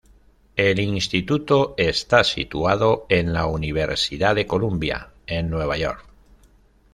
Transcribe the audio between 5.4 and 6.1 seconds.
Nueva York.